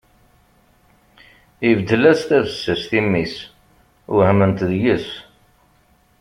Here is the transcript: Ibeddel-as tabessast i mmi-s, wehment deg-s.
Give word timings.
Ibeddel-as 1.67 2.21
tabessast 2.27 2.89
i 2.99 3.01
mmi-s, 3.05 3.35
wehment 4.15 4.59
deg-s. 4.69 5.07